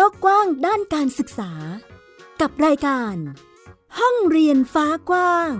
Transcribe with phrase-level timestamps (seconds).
[0.00, 1.52] โลกกว้างด้านการศึกษา
[2.40, 3.14] กับรายการ
[3.98, 5.58] ห้องเรียนฟ้ากว้าง ส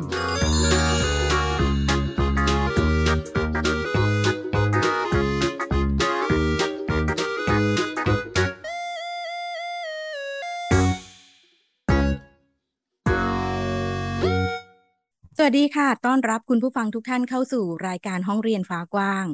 [15.45, 19.27] วัสดีค่ะ ต้อนรับคุณผู้ฟังทุกท่านเข้าสู่รายการห้องเรียนฟ้ากว้าง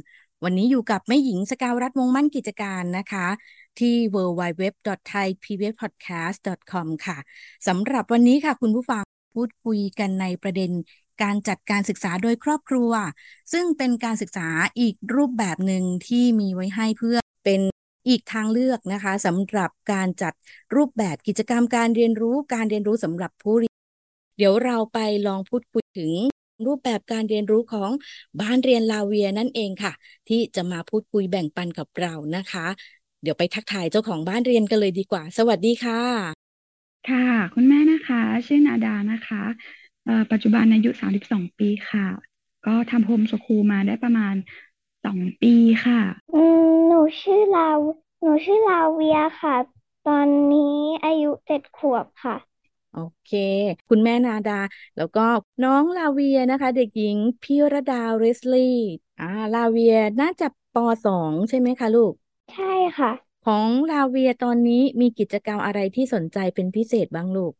[0.44, 3.26] วันนี้อยู่กับแม่หญิงสกาวรัฐวงมั่นกิจการนะคะ
[3.80, 7.18] ที่ www.thaipbspodcast.com ค่ะ
[7.66, 9.02] สำหรับวันนี้ค่ะคุณผู้ฟัง
[9.34, 10.70] พูดคุยกันในประเด็น
[11.22, 12.92] การจัดการศึกษาโดยครอบครัว
[13.52, 14.48] ซึ่งเป็นการศึกษา
[14.80, 17.60] อีกรูปแบบหนึ่งที่มีไว้ให้เพื่อเป็น
[18.08, 20.32] อีกทางเลือกนะคะสำหรับการจัด
[20.76, 23.74] รูปแบบกิจกรรมการเรียนรู้การเรียนรู้สำหรับผู้เรียน
[24.38, 26.12] เดี๋ยวเราไปลองพูดคุยถึง
[26.66, 27.90] รูปแบบการเรียนรู้ของ
[28.40, 29.92] บ้านเรียนลาเวียนั่นเองค่ะ
[30.28, 32.66] ที่จะมาพูดคุยแบ่งปันกับเรานะคะ
[33.24, 36.00] เดี๋ยวไปทักทายเจ้าของบ้านเรียนกันเลยดีกว่า สวัสดีค่ะ
[37.08, 39.42] ค่ะ คุณแม่นะคะ ชื่อนาดานะคะ
[40.04, 42.06] เอ่อปัจจุบันอายุ 32 ปีค่ะ
[42.66, 44.34] ก็ทำโฮมสคูลมาได้ประมาณ
[45.04, 46.00] 2 ปีค่ะ
[46.32, 47.78] อืมหนูชื่อลาว
[48.22, 49.56] หนูชื่อลาเวียค่ะ
[50.06, 52.36] ตอนนี้อายุเจ็ดขวบค่ะ
[52.90, 53.30] โอเค
[53.88, 54.52] คุณแม่นาดา
[54.96, 55.20] แล้วก็
[55.62, 58.62] น้องลาเวียนะคะ เด็กหญิงพิรดาเรสลี่
[59.18, 62.14] อ่าลาเวียน่าจะปสองใช่ไหมคะลูก
[62.50, 62.64] ใช่
[62.98, 63.10] ค่ะ
[63.46, 67.52] ของลาเวียตอนนี้มีกิจกรรมอะไรที่สนใจเป็นพิเศษบ้างลูก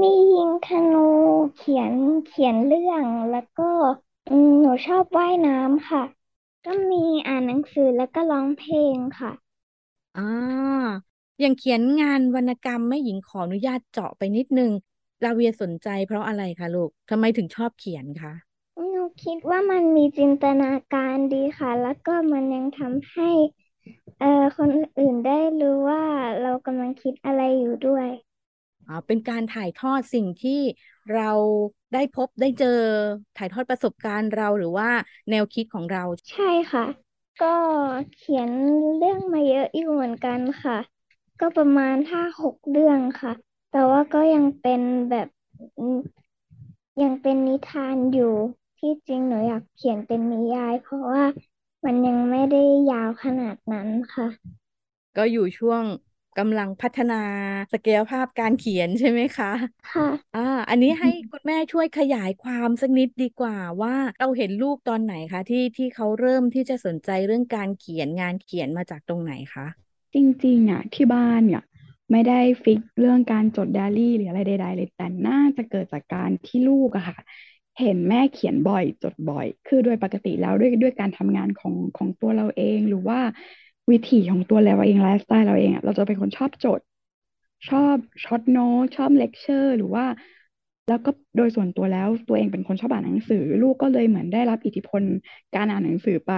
[0.00, 1.06] มียิงธนู
[1.56, 1.92] เขียน
[2.26, 3.70] เขียนเรื่องแล้วก็
[4.28, 6.02] อืมหนูชอบว่ายน้ำค่ะ
[6.64, 9.32] ก็มีอ่านหนังสือแล้วก็ร้องเพลงค่ะ
[10.14, 10.90] อ่า
[11.40, 14.70] อย่างเขียนงานวรรณกรรมแม่หญิงขออนุญาตเจาะไปนิดนึง
[15.24, 18.32] ลาเวียสนใจเพราะอะไรคะลูกทำไมถึงชอบเขียนคะ
[18.90, 23.30] หนูคิดว่ามันมีจินตนาการดีค่ะ แล้วก็มันยังทำให้
[24.20, 26.04] เอ่อคนอื่นได้รู้ว่า
[26.42, 28.08] เรากำลังคิดอะไรอยู่ด้วย
[28.88, 30.60] อ่าเป็นการถ่ายทอดสิ่งที่
[31.12, 31.30] เรา
[31.92, 32.68] ได้พบได้เจอ
[33.36, 34.88] ถ่ายทอดประสบการณ์เราหรือว่า
[35.30, 36.82] แนวคิดของเรา ใช่ค่ะ
[37.38, 37.46] ก็
[38.14, 38.50] เขียน
[38.96, 40.74] เรื่องมาเยอะอยู่เหมือนกันค่ะ
[41.38, 43.32] ก็ประมาณห้าหกเรื่องค่ะ
[43.70, 44.80] แต่ว่าก็ยังเป็น
[45.10, 45.26] แบบ
[45.78, 45.96] อืม
[47.02, 48.34] ยังเป็นนิทานอยู่
[48.78, 51.24] ที่จริงหนูอยากเขียนเป็นนิยาย เพราะว่า
[51.84, 54.26] มันยังไม่ได้ยาวขนาดนั้นค่ะ
[55.16, 55.84] ก็อยู่ช่วง
[56.38, 57.14] กำลังพัฒนา
[57.72, 59.52] ศักยภาพการเขียนใช่ไหมคะ
[59.88, 69.66] ค่ะ อ่า อันนี้ให้คุณแม่ช่วยขยายความสักนิดดีกว่าว่าเราเห็นลูกตอนไหนคะที่ที่เขาเริ่มที่จะสนใจเรื่องการเขียนงานเขียนมาจากตรงไหนคะ
[70.14, 71.62] จริงๆอะที่บ้านเนี่ย
[72.10, 77.16] ไม่ได้ฟิกเรื่องการจดไดอารี่หรืออะไรใดๆเลยแต่น่าจะเกิดจากการที่ลูกอะค่ะ
[77.80, 83.20] เห็นแม่เขียนบ่อยจดบ่อย คือโดยปกติแล้วด้วยด้วยการทำงานของของตัวเราเอง หรือว่า
[83.90, 86.80] วิถีของตัวเราเองไลฟ์สไตล์เราเองเราจะเป็นคนชอบจด
[87.68, 90.04] ชอบ short note ชอบเลคเชอร์ หรือว่า
[90.88, 95.02] แล้วก็โดยส่วนตัวแล้วตัวเองเป็นคนชอบอ่านหนังสือ ลูกก็เลยเหมือนได้รับอิทธิพล
[95.54, 96.32] การอ่านหนังสือไป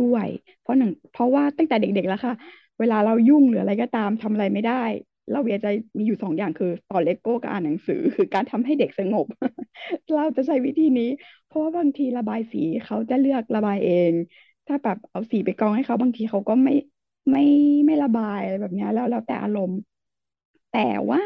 [0.00, 0.26] ด้วย
[0.60, 2.34] เพราะหนึ่งเพราะว่าตั้งแต่เด็กๆแล้วค่ะ
[2.78, 4.84] เวลาเรายุ่งหรืออะไรก็ตามทำอะไรไม่ได้
[5.30, 5.66] ลาเวียจะ
[5.98, 9.26] มีอยู่สองอย่างคือต่อเลโก้กับอ่านหนังสือ คือการทำให้เด็กสงบ
[10.14, 11.04] เราจะใช้วิธีนี้
[11.46, 14.12] เพราะว่าบางทีระบายสีเขาจะเลือกระบายเอง
[14.66, 16.72] ถ้าแบบเอาสีไปกองให้เขาบางทีเขาก็ไม่
[17.30, 17.40] ไม่
[17.86, 19.78] ไม่ระบายอะไรแบบนี้แล้วแล้วแต่อารมณ์
[20.70, 20.78] แต่
[21.10, 21.22] ว่า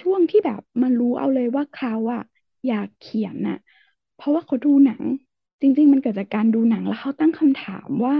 [0.00, 2.22] ช่วงที่แบบมันรู้เอาเลยว่าเขาอะ
[2.66, 3.56] อยากเขียนน่ะ
[4.14, 5.02] เพราะว่าเขาดูหนัง
[5.60, 8.16] จริง ๆ มันเกิดจากการดูหนังแล้วเขาตั้งคำถามว่า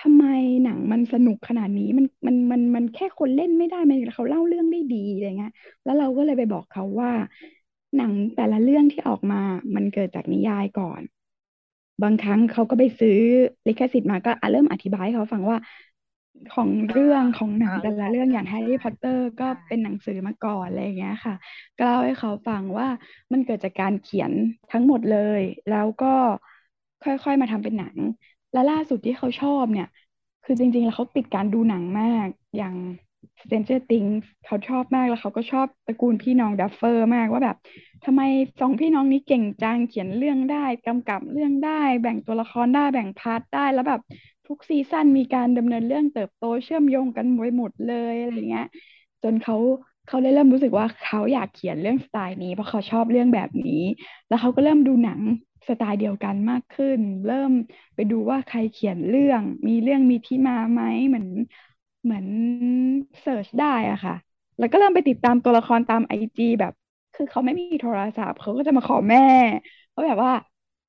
[0.00, 0.24] ทำไม
[0.64, 5.52] หนังมันสนุกขนาดนี้มันมันมันมันแค่คนเล่นไม่ได้มันเขาเล่าเรื่องได้ดีอะไรเงี้ย
[5.84, 7.10] แล้วเราก็เลยไปบอกเขาว่า
[7.96, 9.36] หนังแต่ละเรื่องที่ออกมา
[9.76, 11.02] มันเกิดจากนิยายก่อน
[12.02, 13.18] บางครั้งเขาก็ไปซื้อ
[13.66, 15.58] ลิขสิทธิ์มาก็อะเริ่มอธิบายให้เขาฟังว่า
[16.54, 21.34] ของเรื่องของหนังแต่ละเรื่องอย่างแฮร์รี่พอตเตอร์ก็เป็นหนังสือมาก่อนอะไรอย่างเงี้ยค่ะ
[21.76, 22.88] ก็เล่าให้เขาฟังว่า
[23.32, 24.32] มันเกิดจากการเขียน
[24.70, 26.14] ทั้งหมดเลย แล้วก็
[27.02, 27.96] ค่อยๆมาทำเป็นหนัง
[28.52, 29.88] และล่าสุดที่เขาชอบเนี่ย
[30.44, 32.74] คือจริง ๆ แล้วเขาติดการดูหนังมากอย่าง
[33.42, 37.56] Stranger Things เขาชอบมากแล้วเขาก็ชอบตระกูลพี่น้องดัฟเฟอร์มากว่าแบบ
[38.04, 38.20] ทำไม
[38.60, 44.00] สองพี่น้องนี้เก่งจังเขียนเรื่องได้กำกับเรื่องได้ แบ่งตัวละครได้แบ่ง part ได้แล้วแบบ
[44.46, 48.66] ทุก season มีการดำเนินเรื่องเติบโตเชื่อมโยงกันไว้หมดเลยอะไรเงี้ย
[49.22, 49.56] จนเขา
[50.06, 53.82] เขาเริ่มรู้สึกว่าเขาอยากเขียนเรื่องสไตล์นี้ เพราะเขาชอบเรื่องแบบนี้
[54.28, 55.20] แล้วเขาก็เริ่มดูหนัง
[55.68, 57.52] สไตล์เดียวกันมากขึ้น เริ่ม
[57.94, 61.26] ไปดูว่าใครเขียนเรื่อง มีเรื่องมีที่มาไหมเหมือน
[62.04, 62.26] เหมือน
[63.20, 64.14] search ได้อะค่ะ
[64.58, 66.72] แล้วก็เริ่มไปติดตามตัวละครตาม IG แบบ
[67.14, 69.20] คือเขาไม่มีโทรศัพท์เขาก็จะมาขอแม่
[69.90, 70.32] เขาแบบว่า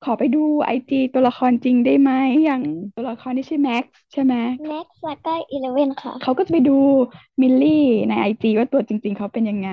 [0.00, 2.10] ขอไปดู IG ตัวละครจริงได้ไหม
[2.44, 2.62] อย่าง
[2.94, 4.34] ตัวละครที่ชื่อแม็กซ์ใช่ไหม
[4.66, 6.72] แม็กซ์แล้วก็อีเลเว่นค่ะเขาก็จะไปดู
[7.40, 7.70] Millie
[8.08, 9.70] ใน IG ว่าตัวจริง ๆเขาเป็นยังไง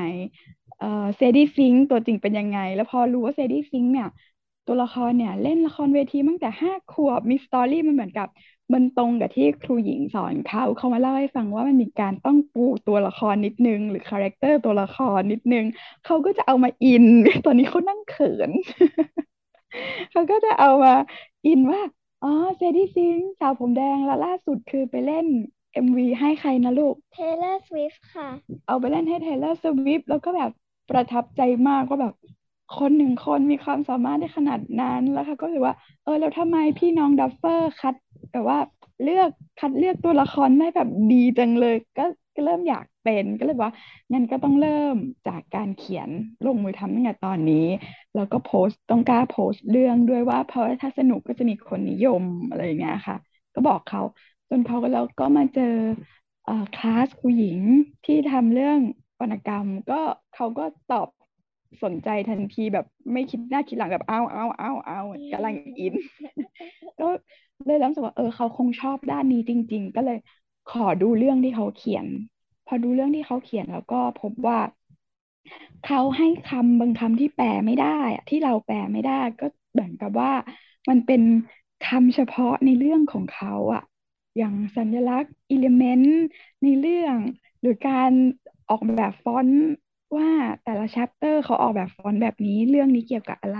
[0.78, 4.08] เอ่อ Sadie Sink ตัวจริงเป็นยังไง แล้วพอรู้ว่า Sadie Sink เนี่ย
[4.68, 8.28] ตัวละครเนี่ย เล่นละครเวทีตั้งแต่ห้าขวบมี story มันเหมือนกับ
[8.74, 15.66] มันตรงกับที่ครูหญิงสอนเขาเขามาเล่าให้ฟังว่ามันมีการต้องปูตัวละครนิดนึง หรือ character ตัวละครนิดนึง
[16.06, 17.06] เขาก็จะเอามา in
[17.46, 18.52] ตอนนี้เขานั่งเขิน
[20.12, 20.94] เขาก็จะเอามา
[21.46, 21.82] in ว่า
[22.24, 25.26] อ๋อ Sadie Sink สาวผมแดงแล้วล่าสุดคือไปเล่น
[25.86, 28.30] MV ให้ใครนะลูก Taylor Swift ค่ะ
[28.68, 30.52] เอาไปเล่นให้ Taylor Swift แล้วก็แบบ
[30.90, 32.14] ประทับใจมากว่าแบบ
[32.72, 37.96] คนหนึ่งคนมีความสามารถได้ขนาดนั้นแล้วค่ะก็เลยว่า เออแล้วทำไมพี่น้อง Duffer คัด
[38.32, 38.60] แบบว่า
[39.04, 42.04] เลือกคัดเลือกตัวละครได้แบบดีจังเลย ก็
[42.36, 43.72] ก็เริ่มอยากเป็นก็เลยว่า
[44.14, 44.96] งั้นก็ต้องเริ่ม
[45.26, 46.10] จากการเขียน
[46.46, 47.66] ลงมือทำตั้งแต่ตอนนี้
[48.16, 53.16] แล้วก็โพสต์ต้องกล้าโพสต์เรื่องด้วยว่าเพราะถ้าสนุกก็จะมีคนนิยมอะไรอย่างเงี้ยค่ะ
[53.54, 54.02] ก็บอกเขา
[54.50, 55.64] จนเขาก็แล้วก็มาเจอ
[56.48, 57.60] อคลาสครูหญิง
[58.06, 58.80] ที่ทำเรื่อง
[59.22, 60.02] วรรณกรรม ก็
[60.34, 61.08] เขาก็ตอบ
[61.84, 65.00] สนใจทันทีแบบไม่คิดหน้าคิดหลังแบบเอาเอาเอาเอา
[65.32, 65.94] กำลังอิน
[67.00, 67.06] ก็
[67.66, 70.18] เลยรู้สึกว่าเออเขาคงชอบด้านนี้จริง ๆ ก็เลย
[70.68, 72.06] ขอดูเรื่องที่เขาเขียน
[72.66, 74.58] พอดูเรื่องที่เขาเขียนแล้วก็พบว่า
[75.86, 80.32] เขาให้คำบางคำที่แปลไม่ได้อะที่เราแปลไม่ได้ ก็เหมือนกับว่า
[80.90, 81.22] มันเป็น
[81.82, 83.84] คำเฉพาะในเรื่องของเขาอะ
[84.38, 86.18] อย่างสัญลักษณ์อิเลเมนต์
[86.64, 87.18] ในเรื่อง
[87.62, 88.12] หรือการ
[88.70, 89.62] ออกแบบฟอนต์
[90.18, 90.30] ว่า
[90.64, 93.56] แต่ละ chapter เขาออกแบบฟอนต์แบบนี้เรื่องนี้เกี่ยวกับอะไ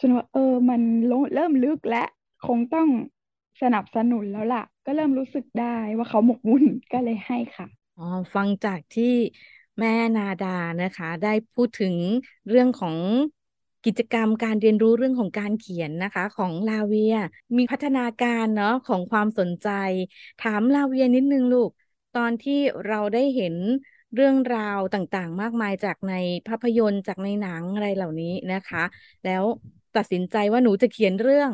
[0.00, 0.40] จนว่าเออ
[0.70, 2.04] มันเริ่มลึกและ
[2.46, 2.88] คงต้อง
[3.62, 7.66] สนับสนุนแล้วล่ะ ก็เริ่มรู้สึกได้ว่าเขาหมกมุ่นก็เลยให้ค่ะ
[7.96, 8.04] อ๋อ
[8.34, 9.04] ฟังจากที่
[9.78, 10.48] แม่นาดา
[10.80, 11.96] นะคะ ได้พูดถึง
[12.48, 12.96] เรื่องของ
[13.84, 17.14] กิจกรรมการเรียนรู้เรื่องของการเขียนนะคะ ของลาเวีย
[17.56, 19.68] มีพัฒนาการเนาะของความสนใจ
[20.38, 21.70] ถามลาเวียนิดนึงลูก
[22.12, 23.54] ตอนที่เราได้เห็น
[24.14, 26.14] เรื่องราวต่างๆ มากมายจากใน
[26.46, 28.84] ภาพยนตร์จากในหนังอะไรเหล่านี้นะคะ
[29.24, 29.44] แล้ว
[29.96, 31.50] ตัดสินใจว่าหนูจะเขียนเรื่อง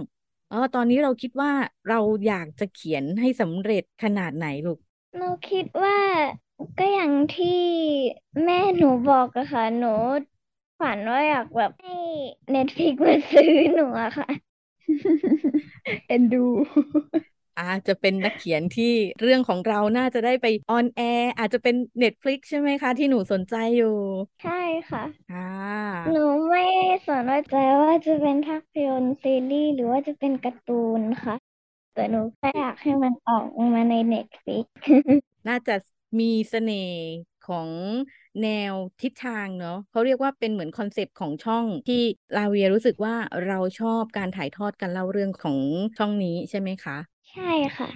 [0.51, 1.53] อ๋อตอนนี้เราคิดว่า
[1.89, 4.79] เราอยากจะเขียนให้สำเร็จขนาดไหนลูก
[5.17, 5.99] หนูคิดว่า
[6.79, 7.49] ก็อย่างที่
[8.45, 9.87] แม่หนูบอกอะค่ะ หนู
[10.79, 11.93] ฝันว่าอยากแบบให้
[12.55, 14.27] Netflix มาซื้อหนูอะค่ะ
[16.09, 16.45] เอ็นดู
[17.61, 23.87] อาจจะเป็นนักเขียนที่เรื่องของเราน่าจะได้ไป on air อาจจะเป็น Netflix ใช่ไหมคะ ที่หนูสนใจอยู่
[24.43, 24.61] ใช่
[24.91, 25.41] ค่ะอ่า
[26.11, 26.65] หนูไม่
[27.09, 31.37] สนใจว่าจะเป็นภาพยนตร์ซีรีส์หรือว่าจะเป็นการ์ตูนค่ะ
[31.95, 34.65] แต่หนูแค่อยากให้มันออกมาใน Netflix
[35.49, 35.75] น่าจะ
[36.21, 36.97] มีเสน่ห์
[37.43, 37.71] ของ
[38.43, 42.03] แนวทิศทางเนาะเขาเรียกว่าเป็นเหมือน concept ของช่องที่
[42.37, 43.15] ลาเวียรู้สึกว่า
[43.47, 45.59] เราชอบการถ่ายทอดการเล่าเรื่องของ
[45.99, 46.97] ช่องนี้ใช่ไหมคะ
[47.31, 47.89] ใช่ค่ะ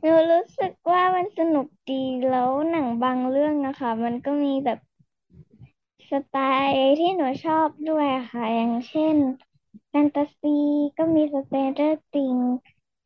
[0.00, 4.78] หนูรู้สึกว่ามันสนุกดีแล้วหนังบางเรื่องนะคะ มันก็มีแบบ
[6.10, 9.16] สไตล์ที่หนูชอบด้วยค่ะ อย่างเช่น
[9.88, 10.58] แฟนตาซี
[10.98, 12.48] ก็มี Stranger Things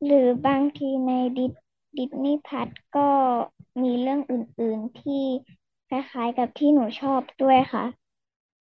[0.04, 1.46] หรือบางทีในดิ
[1.98, 3.08] ดิสนีย์พัทก็
[3.82, 5.24] มีเรื่องอื่นๆที่
[5.88, 7.84] คล้ายๆกับที่หนูชอบด้วยค่ะ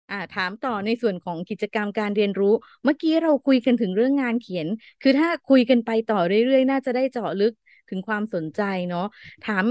[0.09, 2.53] อ่าถามต่อในส่วนของกิจกรรมการเรียนรู้
[2.83, 4.67] เมื่อกี้เราคุยกันถึงเรื่องงานเขียน
[5.01, 7.53] คือถ้าคุยกันไปต่อเรื่อยๆ น่าจะได้เจาะลึก
[7.89, 9.05] ถึงความสนใจเนาะ
[9.47, 9.65] ถาม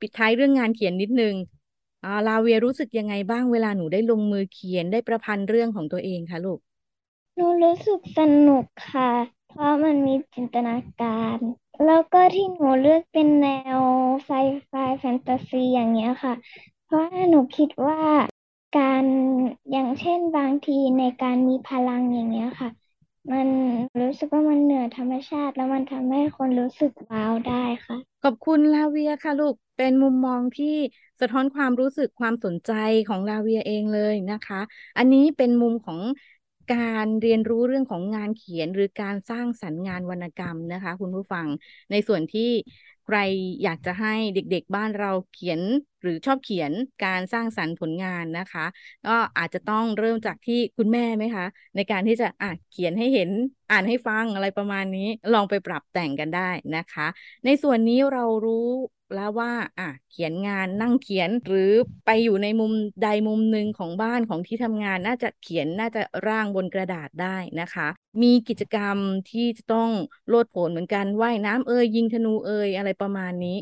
[0.00, 1.34] ปิดท้ายเรื่องงานเขียนนิดนึง
[2.04, 6.58] อ่าลาเวียรู้สึกยังไงบ้างเวลาหนูได้ลงมือเขียนได้ประพันธ์เรื่องของตัวเองคะลูก
[7.36, 9.12] หนูรู้สึกสนุกค่ะ
[9.48, 11.38] เพราะมันมีจินตนาการ
[11.84, 13.80] แล้วก็ที่หนูเลือกเป็นแนว
[14.24, 14.30] ไซ
[14.66, 16.34] ไฟแฟนตาซีอย่างเงี้ยค่ะ
[16.84, 17.98] เพราะหนูคิดว่า
[18.76, 19.04] การ
[19.70, 22.70] อย่างเช่นบางทีในการมีพลังอย่างเงี้ยค่ะ
[23.32, 23.48] มัน
[24.00, 30.76] รู้สึกว่ามันเหนือธรรมชาติ แล้วมันทำให้คนรู้สึกว้าวได้ค่ะ ขอบคุณลาเวียค่ะลูก เป็นมุมมองที่
[31.20, 32.72] สะท้อนความรู้สึกความสนใจ
[33.08, 34.60] ของลาเวียเองเลยนะคะ
[34.98, 36.00] อันนี้เป็นมุมของ
[36.68, 41.46] การเรียนรู้เรื่องของงานเขียนหรือการสร้างสรรค์งานวรรณกรรมนะคะ คุณผู้ฟัง
[41.90, 42.50] ในส่วนที่
[43.06, 43.18] ใคร
[43.62, 45.60] อยากจะให้เด็กๆบ้านเราเขียน
[46.02, 46.72] หรือชอบเขียน
[47.04, 48.66] การสร้างสรรค์ผลงานนะคะ
[49.06, 53.30] ก็อาจจะต้องเริ่มจากที่คุณแม่ไหมคะ ในการที่จะอะเขียนให้เห็น
[53.70, 57.06] อ่านให้ฟังอะไรประมาณนี้ ลองไปปรับแต่งกันได้นะคะ
[57.44, 58.68] ในส่วนนี้เรารู้
[59.14, 61.72] แล้วว่า อะเขียนงานนั่งเขียนหรือ
[62.06, 67.88] ไปอยู่ในมุมใดมุมหนึ่งของบ้านของที่ทำงานน่าจะเขียนน่าจะร่างบนกระดาษได้นะคะ
[68.22, 68.98] มีกิจกรรม
[69.30, 69.90] ที่จะต้อง
[70.28, 73.56] โลดโผนเหมือนกันว่ายน้ำเอ่ยยิงธนูเอ่ยอะไรประมาณนี้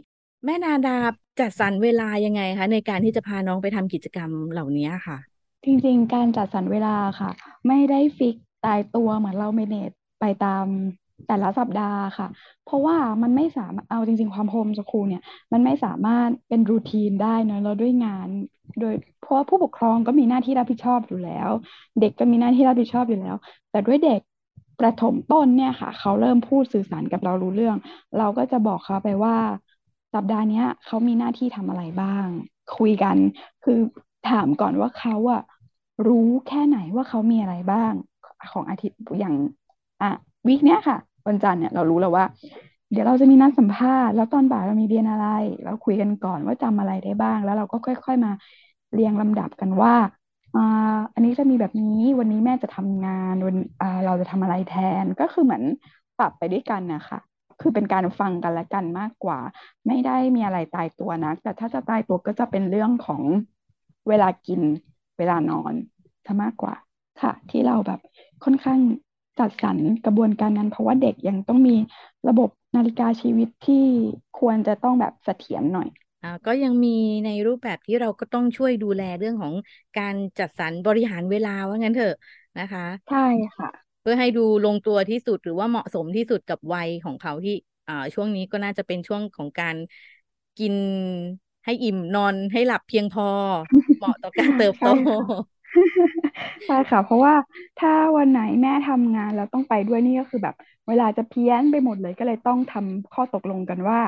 [0.45, 0.99] แม่นาดา
[1.41, 5.19] จัดสรรเวลายังไงคะในการที่จะพาน้องไปทำกิจกรรมเหล่านี้ค่ะ
[5.65, 7.31] จริงๆ การจัดสรรเวลาค่ะ
[7.67, 9.91] ไม่ได้ fix ตายตัวเหมือนเรา manage
[10.21, 10.67] ไปตาม
[11.27, 12.27] แต่ละสัปดาห์ค่ะ
[12.65, 15.23] เพราะว่ามันไม่สามารถเอาจริง ๆ ความ homeschool เนี่ย
[15.53, 18.29] มันไม่สามารถเป็น routine ได้นะเราด้วยงาน
[18.81, 21.51] โดยเพราะผู้ปกครองก็มีหน้าที่รับผิดชอบอยู่แล้ว
[22.01, 23.35] เด็กก็มีหน้าที่รับผิดชอบอยู่แล้ว
[23.71, 24.21] แต่ด้วยเด็ก
[24.81, 27.77] ประถมต้นเนี่ยค่ะ เขาเริ่มพูดสื่อสารกับเรารู้เรื่อง
[28.19, 29.37] เราก็จะบอกเขาไปว่า
[30.15, 32.27] สัปดาห์นี้เขามีหน้าที่ทำอะไรบ้าง
[32.79, 33.17] คุยกัน
[33.65, 33.79] คือ
[34.31, 35.43] ถามก่อนว่าเขาอะ
[36.09, 37.93] รู้แค่ไหนว่าเขามีอะไรบ้าง
[38.53, 39.35] ของอาทิตย์อย่าง
[40.03, 40.13] อะ
[40.49, 40.97] วีคเนี้ยค่ะ
[41.29, 42.25] วันจันทร์เนี่ยเรารู้แล้วว่า
[42.93, 45.27] เดี๋ยวเราจะมีนัดสัมภาษณ์แล้วตอนบ่ายเรามีเรียนอะไร
[45.65, 48.33] เราคุยกันก่อนว่าจำอะไรได้บ้าง แล้วเราก็ค่อย ๆมา
[48.95, 49.95] เรียงลำดับกันว่า
[50.55, 55.65] อ่าอันนี้จะมีแบบนี้วันนี้แม่จะทำงานวันอ่าเราจะทำอะไรแทนก็คือเหมือน
[56.19, 57.19] ปรับไปด้วยกันนะคะ
[57.61, 59.39] คือเป็นการฟังกันและกันมากกว่า
[59.87, 63.23] ไม่ได้มีอะไรตายตัวนะแต่ถ้าจะตายตัวก็จะเป็นเรื่องของ
[64.09, 64.61] เวลากิน
[65.19, 65.75] เวลานอน
[66.27, 66.75] ซะมากกว่า
[67.23, 68.01] ค่ะ ที่เราแบบ
[68.45, 68.79] ค่อนข้าง
[69.39, 71.73] จัดสรรกระบวนการนั้น เพราะว่าเด็กยังต้องมี
[72.29, 73.85] ระบบนาฬิกาชีวิตที่
[74.39, 75.89] ควรจะต้องแบบเสถียรหน่อย
[76.23, 76.89] อ่าก็ยังมี
[77.25, 79.55] ในรูปแบบที่เราก็ต้องช่วยดูแลเรื่องของ
[79.97, 82.13] การจัดสรรบริหารเวลาว่างั้นเถอะ
[82.59, 83.19] นะคะ ใช่
[83.57, 83.69] ค่ะ
[84.01, 87.53] เพื่อให้ดูลงตัวที่สุดหรือว่าเหมาะสมที่สุดกับวัยของเขาที่
[87.89, 89.77] อ่าช่วงนี้ก็น่าจะเป็นช่วงของการ
[90.59, 90.75] กิน
[91.65, 93.25] ให้อิ่มนอนให้หลับเพียงพอ
[93.97, 94.87] เหมาะต่อการเติบโต
[96.67, 97.35] ใช่ค่ะ เพราะว่า
[97.77, 100.55] ถ้าวันไหนแม่ทำงานแล้วต้องไปด้วยนี่ก็คือแบบ
[100.89, 103.99] เวลาจะเพี้ยนไปหมดเลยก็เลยต้องทำข้อตกลงกันว่า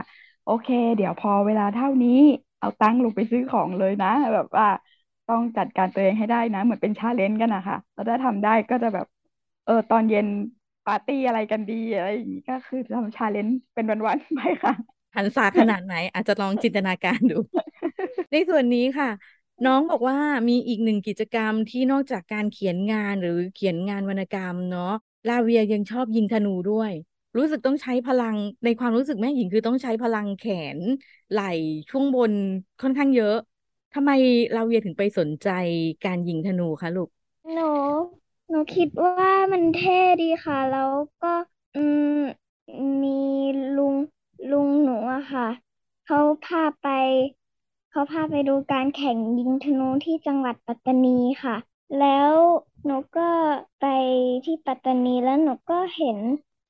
[0.45, 2.09] โอเค เดี๋ยวพอเวลาเท่านี้
[2.59, 4.67] เอาตังค์ลงไปซื้อของเลยนะ แบบว่า
[5.27, 9.07] ต้องจัดการตัวเองให้ได้นะ เหมือนเป็น challenge กันนะคะแล้วถ้าทำได้ก็จะแบบ
[9.65, 10.27] เออตอนเย็น
[10.85, 17.39] ปาร์ตี้อะไรกันดีอะไรอย่างนี้ก็คือทำชาเลนจ์เป็นวันๆไปค่ะหรรษาขนาดไหนอาจจะลองจินตนาการดู
[18.33, 19.09] ในส่วนนี้ค่ะ
[19.65, 20.17] น้องบอกว่า
[20.49, 24.93] มีอีกหนึ่งกิจกรรมที่นอกจากการเขียนงานหรือเขียนงานวรรณกรรมเนาะ
[25.29, 26.93] ลาเวียยังชอบยิงธนูด้วย
[27.37, 30.45] รู้สึกต้องใช้พลังในความรู้สึกแม่หญิงคือต้องใช้พลังแข
[30.79, 30.81] น
[31.31, 31.45] ไหล่
[31.91, 32.33] ช่วงบน
[32.81, 33.35] ค่อนข้างเยอะ
[33.93, 34.11] ทำไม
[34.55, 35.49] ลาเวียถึงไปสนใจ
[36.05, 37.09] การยิงธนูคะลูก
[37.53, 37.73] หนู
[38.49, 41.33] หนูคิดว่ามันเท่ดีค่ะ แล้วก็
[41.75, 41.79] อื
[42.15, 42.19] ม
[43.03, 43.21] มี
[43.77, 43.95] ลุง
[44.51, 45.49] ลุงหนูอะค่ะ
[46.07, 46.87] เขาพาไป
[47.91, 51.57] เขาพาไปดูการแข่งยิงธนูที่จังหวัดปัตตานีค่ะ
[51.99, 52.35] แล้ว
[52.85, 53.29] หนูก็
[53.81, 53.85] ไป
[54.45, 56.19] ที่ปัตตานีแล้วหนูก็เห็น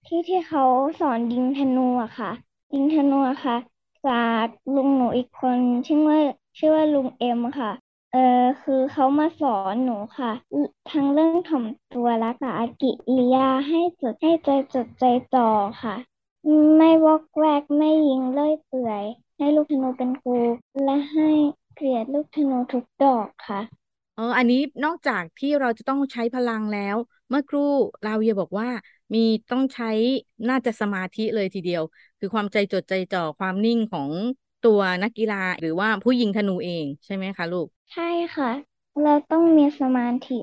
[0.07, 0.65] ที่ที่เขา
[1.01, 2.31] สอนยิงธนูอะค่ะ
[2.75, 3.57] ยิงธนูอะค่ะ
[4.07, 6.19] จากลุงหนูอีกคนชื่อว่า
[6.59, 7.71] ชื่อว่าลุงเอ็มค่ะ
[8.13, 10.33] เออคือเขามาสอนหนูค่ะ
[10.91, 15.49] ทั้งเรื่องถ่อมตัวและกากิริยาให้จดให้ใจจดใจจ่อ
[15.83, 15.95] ค่ะ
[16.77, 19.05] ไม่วอกแวกไม่ยิงเลื่อยเปื่อย
[19.41, 20.37] ให้ลูกธนูเป็นครู
[20.85, 21.29] และให้
[21.75, 23.61] เกลียดลูกธนูทุกดอกค่ะ
[24.15, 26.97] เอออันนี้นอกจากที่เราจะต้องใช้พลังแล้ว
[27.29, 27.63] เมื่อครู่
[28.05, 28.69] ลาเวียบอกว่า
[29.15, 29.19] มี
[29.51, 29.87] ต้องใช้
[30.49, 31.83] น่าจะสมาธิเลยทีเดียว
[32.19, 34.11] คือความใจจดใจจ่อความนิ่งของ
[34.63, 38.51] ตัวนักกีฬาหรือว่าผู้ยิงธนูเองใช่ไหมคะลูก ใช่ค่ะ
[39.03, 40.37] เราต้องมีสมาธิ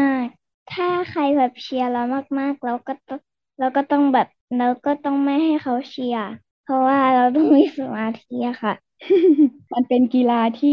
[0.00, 2.02] มาก ๆ ถ้าใครแบบเชียร์เรา
[2.38, 3.20] มากๆ เราก็ต้อง
[3.58, 4.26] เราก็ต้องแบบ
[4.58, 6.24] เราก็ต้องไม่ให้เขาเชียร์
[6.68, 8.72] เพราะว่าเราต้องมีสมาธิอะค่ะ
[9.74, 10.70] มันเป็นกีฬาที่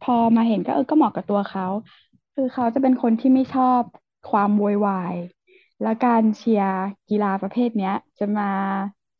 [0.00, 1.64] พอมาเห็นก็เออก็เหมาะกับตัวเขา
[2.34, 3.82] คือเขาจะเป็นคนที่ไม่ชอบ
[4.30, 5.16] ความโวยวาย
[5.80, 6.70] แล้วการเชียร์
[7.08, 8.44] กีฬาประเภทเนี้ย จะมา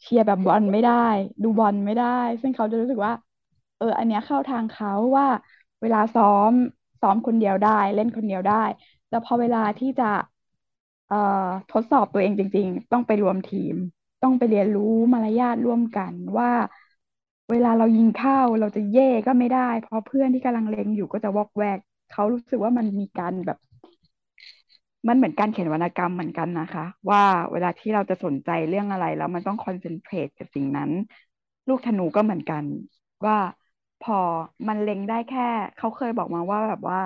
[0.02, 0.92] เชียร์แบบบอลไม่ได้
[1.42, 2.06] ดูบอลไม่ได้
[2.42, 3.12] ซึ่งเขาจะรู้สึกว่า
[3.78, 5.26] เออ อันเนี้ยเข้าทางเขาว่า
[5.80, 6.52] เวลาซ้อม
[7.00, 8.54] ซ้อมคนเดียวได้ เล่นคนเดียวได้
[9.08, 10.04] แต่พอเวลาที่จะ
[11.08, 11.16] เอ่อ
[11.72, 13.74] ทดสอบตัวเองจริง ๆ ต้องไปรวมทีม
[14.22, 16.50] ต้องไปเรียนรู้มารยาทร่วมกันว่า
[17.50, 23.58] เวลาเรายิงเข้าเราจะเย่ก็ไม่ได้ เพราะเพื่อนที่กำลังเล็งอยู่ก็จะวอกแวกเขารู้สึกว่ามันมีการแบบ
[25.08, 27.22] มันเหมือนการเขียนวรรณกรรมเหมือนกันนะคะ ว่า
[27.52, 30.90] เวลาที่เราจะสนใจเรื่องอะไร แล้วมันต้องคอนเซนเทรตกับสิ่งนั้น
[31.68, 32.64] ลูกธนูก็เหมือนกัน
[33.26, 33.36] ว่า
[34.00, 34.18] พอ
[34.68, 35.42] มันเล็งได้แค่
[35.76, 36.98] เขาเคยบอกมาว่าแบบว่า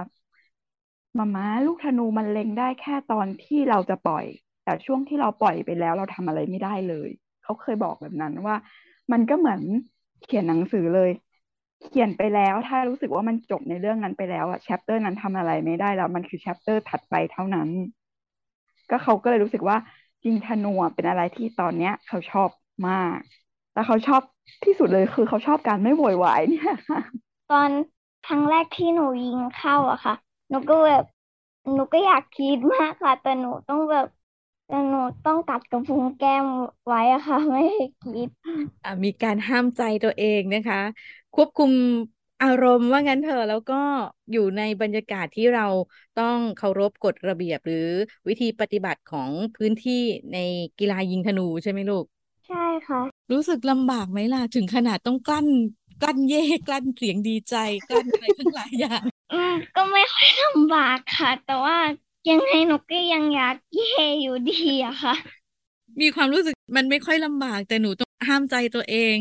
[1.18, 4.25] มาม้าลูกธนูมันเล็งได้แค่ตอนที่เราจะปล่อย
[4.64, 7.11] แต่ช่วงที่เราปล่อยไปแล้วเราทำอะไรไม่ได้เลย
[7.42, 8.56] เขาเคยบอกแบบนั้นว่า
[9.12, 9.61] มันก็เหมือน
[10.23, 11.11] เขียนหนังสือเลย
[11.83, 17.68] เขียนไปแล้วถ้ารู้สึกว่ามันจบในเรื่องนั้นไปแล้วอะ chapter นั้นทำอะไรไม่ได้แล้ว มันคือ chapter ถัดไปเท่านั้น
[18.90, 19.76] ก็เขาก็เลยรู้สึกว่า
[20.25, 22.50] ยิงธนูเป็นอะไรที่ตอนเนี้ย เขาชอบ
[22.88, 23.18] มาก
[23.73, 24.23] แต่เขาชอบ
[24.64, 26.75] ที่สุดเลยคือเขาชอบการไม่โวยวายเนี่ย
[27.50, 27.71] ตอน
[28.26, 30.14] ครั้งแรกที่หนูยิงเข้าอะค่ะ
[30.50, 31.04] หนูก็แบบ
[31.75, 34.06] หนูก็อยากคิดมากค่ะแต่หนูต้องแบบ
[34.66, 36.47] แต่หนูต้องกัดกระพุ้งแก้ม
[36.87, 38.28] ไว้อะค่ะ ไม่ให้คิด
[38.83, 40.76] อ่ามีการห้ามใจตัวเองนะคะ
[41.35, 41.73] ควบคุม
[42.42, 43.75] อารมณ์ว่างั้นเถอะแล้วก็
[44.30, 45.62] อยู่ในบรรยากาศที่เรา
[46.14, 47.76] ต้องเคารพกฎระเบียบหรือ
[48.28, 50.02] วิธีปฏิบัติของพื้นที่
[50.33, 50.37] ใน
[50.78, 52.04] กีฬายิงธนูใช่ไหมลูก
[52.47, 53.00] ใช่ค่ะ
[53.33, 55.49] รู้สึกลำบากไหมล่ะ ถึงขนาดต้องกลั้น
[56.00, 57.54] กลั้นเย่กลั้นเสียงดีใจ
[57.88, 61.76] กลั้นอะไรทั้งหลายอย่าง อืมก็ไม่ค่อยลำบากค่ะ แต่ว่า
[62.28, 64.54] ยังไงหนูก็ยังอยากเย่อยู่ดี
[64.85, 65.14] อะค่ะ
[66.00, 69.16] มีความรู้สึกมันไม่ค่อยลำบาก แต่หนูต้องห้ามใจตัวเอง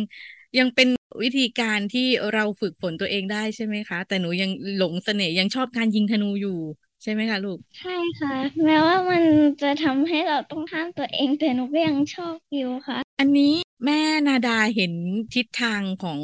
[0.57, 0.88] ยังเป็น
[1.24, 6.57] วิธีการที่เราฝึกฝนตัวเองได้ใช่ไหมคะ แต่หนูยังหลงเสน่ห์ยังชอบการยิงธนูอยู่
[7.03, 8.33] ใช่ไหมคะลูก ใช่ค่ะ
[8.65, 9.24] แม้ว่ามัน
[9.62, 13.53] จะทำให้เราต้องห้ามตัวเอง แต่หนูก็ยังชอบอยู่ค่ะ อันนี้
[13.86, 14.93] แม่นาดาเห็น
[15.33, 16.22] ทิศทางของ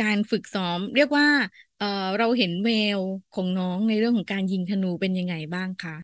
[0.00, 1.28] การฝึกซ้อม เรียกว่า
[1.78, 3.00] เออเราเห็นแวว
[3.34, 5.96] ของน้องในเรื่องของการยิงธนูเป็นยังไงบ้างคะ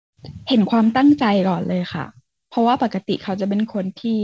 [0.48, 2.04] เห็นความตั้งใจก่อนเลยค่ะ
[2.48, 4.18] เพราะว่าปกติเขาจะเป็นคนที่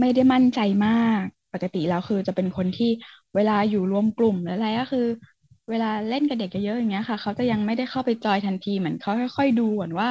[0.00, 1.22] ไม่ได้มั่นใจมาก
[1.52, 2.90] ปกติแล้วคือจะเป็นคนที่
[3.34, 5.06] เวลาอยู่รวมกลุ่มหรืออะไรก็คือ
[5.70, 10.08] เวลาเล่นกับเด็กเยอะๆอย่างเงี้ยค่ะ เขาจะยังไม่ได้เข้าไปจอยทันทีเหมือนเขาค่อยๆดูก่อนว่า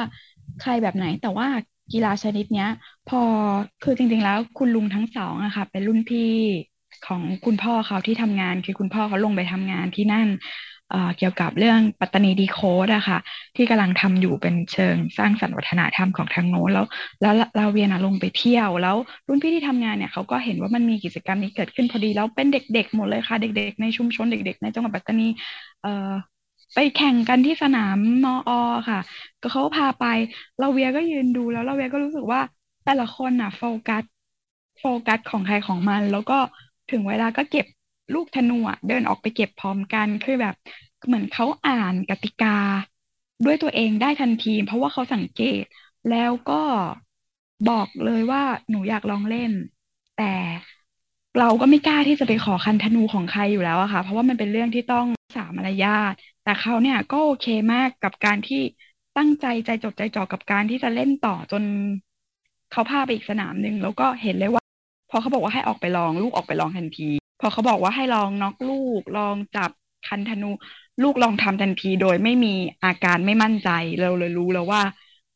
[0.62, 1.48] ใครแบบไหนแต่ว่า
[1.92, 2.68] กีฬาชนิดเนี้ย
[3.06, 3.22] พอ
[3.82, 6.22] คือจริงๆแล้วคุณลุงทั้งสองอะค่ะ เป็นรุ่นพี่
[7.08, 10.28] ของคุณพ่อเขาที่ทำงานคือคุณพ่อเขาลงไปทำงานที่นั่น
[11.18, 13.18] เกี่ยวกับเรื่องปัตตานีดีโคดอะค่ะ
[13.56, 16.86] ที่กำลังทำอยู่เป็นเชิงสร้างสรรค์วัฒนธรรมของทางโน้นแล้ว
[17.22, 18.96] แล้วลาเวียนะลงไปเที่ยว แล้ว
[19.28, 25.28] รุ่นพี่ที่ทำงานเนี่ยเขาก็เห็นว่ามันมีกิจกรรมนี้เกิดขึ้นพอดี แล้วเป็นเด็กๆหมดเลยค่ะ เด็ก ๆ ในชุมชนเด็ก ๆ ในจังหวัดปัตตานี
[25.82, 26.12] เอ่อ
[26.76, 28.54] ไปแข่งกันที่สนามมออ
[28.90, 29.00] ค่ะ
[29.42, 30.06] ก็เขาพาไป
[30.62, 32.42] ลาเวียก็ยืนดูแล้วลาเวียก็รู้สึกว่า
[32.84, 34.04] แต่ละคนน่ะโฟกัส
[34.80, 36.38] โฟกัสของใครของมัน แล้วก็
[36.92, 37.66] ถึงเวลาก็เก็บ
[38.14, 40.56] ลูกธนูอะเดินออกไปเก็บพร้อมกันคือแบบ
[41.06, 42.58] เหมือนเขาอ่านกติกา
[43.46, 45.64] ด้วยตัวเองได้ทันที เพราะว่าเขาสังเกต
[46.10, 46.62] แล้วก็
[47.70, 49.52] บอกเลยว่าหนูอยากลองเล่น
[50.18, 50.34] แต่
[51.40, 56.14] เราก็ไม่กล้าที่จะไปขอคันธนูของใครอยู่แล้วอะค่ะ เพราะว่ามันเป็นเรื่องที่ต้องสามารยาท
[56.44, 58.62] แต่เขาเนี่ยก็โอเคมากกับการที่
[59.18, 61.64] ตั้งใจใจจดใจจ่อกับการที่จะเล่นต่อจน
[62.72, 64.64] เขาพาไปอีกสนามหนึ่งแล้วก็เห็นเลยว่า
[65.10, 69.72] พอเขาบอกว่าให้ออกไปลองลูกออกไปลองทันที พอเขาบอกว่าให้ลองน็อกลูก ลองจับ
[70.08, 70.50] คันธนู
[71.04, 73.70] ลูกลองทำทันทีโดยไม่มีอาการไม่มั่นใจ
[74.02, 74.82] เราเลยรู้แล้วว่า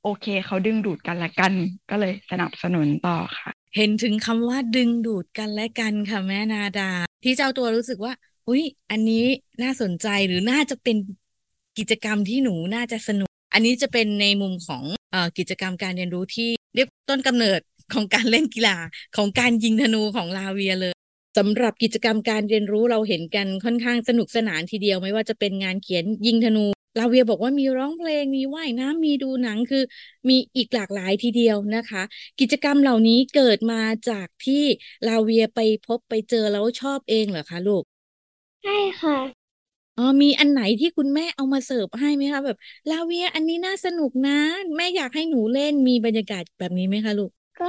[0.03, 1.53] โอเคเขาดึงดูดกันและกัน
[1.89, 6.89] ก็เลยสนับสนุนต่อค่ะ เห็นถึงคำว่าดึงดูดกันและกันค่ะแม่นาดา
[7.23, 8.13] ที่เจ้าตัวรู้สึกว่า
[8.47, 9.25] อุ้ยอันนี้
[9.63, 10.97] น่าสนใจหรือน่าจะเป็น
[11.77, 17.59] กิจกรรมที่หนูน่าจะสนุก อันนี้จะเป็นในมุมของอกิจกรรมการเรียนรู้ที่เรียกต้นกำเนิด
[17.93, 18.77] ของการเล่นกีฬา
[19.17, 20.92] ของการยิงธนูของลาเวียเลย
[21.37, 26.65] สำหรับกิจกรรมการเรียนรู้เราเห็นกันค่อนข้างสนุกสนานทีเดียวไม่ว่าจะเป็นงานเขียนยิงธนู
[26.99, 29.83] ลาเวียบอกว่ามีร้องเพลง มีว่ายน้ำมีดูหนังคือ
[30.29, 32.03] มีอีกหลากหลายทีเดียวนะคะ
[32.39, 34.63] กิจกรรมเหล่านี้เกิดมาจากที่
[35.07, 37.83] ลาเวียไปพบไปเจอแล้วชอบเองเหรอคะลูก
[38.63, 39.17] ใช่ค่ะ
[39.97, 42.57] อ๋อมีอันไหนที่คุณแม่เอามาเสิร์ฟให้ไหมคะแบบ
[42.89, 44.31] ลาเวียอันนี้น่าสนุกนะ
[44.75, 47.65] แม่อยากให้หนูเล่นมีบรรยากาศแบบนี้ไหมคะลูก ก็